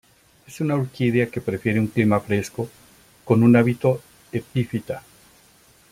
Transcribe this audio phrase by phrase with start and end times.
[0.47, 2.67] Es una orquídea que prefiere un clima fresco,
[3.23, 5.03] con un hábito epífita.